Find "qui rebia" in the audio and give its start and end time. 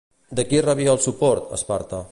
0.53-0.95